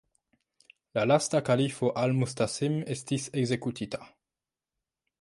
La 0.99 1.03
lasta 1.09 1.41
kalifo 1.51 1.93
Al-Mustasim 2.05 2.81
estis 2.97 3.31
ekzekutita. 3.45 4.05